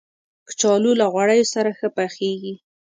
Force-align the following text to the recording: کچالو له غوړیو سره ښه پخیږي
کچالو 0.47 0.91
له 0.99 1.05
غوړیو 1.13 1.51
سره 1.53 1.69
ښه 1.77 1.87
پخیږي 1.95 2.55